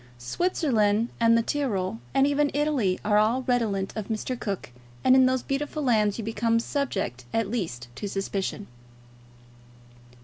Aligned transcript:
Switzerland 0.17 1.09
and 1.19 1.37
the 1.37 1.43
Tyrol, 1.43 1.99
and 2.11 2.25
even 2.25 2.49
Italy, 2.55 2.99
are 3.05 3.19
all 3.19 3.43
redolent 3.43 3.93
of 3.95 4.07
Mr. 4.07 4.35
Cook, 4.39 4.71
and 5.03 5.15
in 5.15 5.27
those 5.27 5.43
beautiful 5.43 5.83
lands 5.83 6.17
you 6.17 6.23
become 6.23 6.59
subject 6.59 7.25
at 7.31 7.51
least 7.51 7.87
to 7.97 8.07
suspicion. 8.09 8.65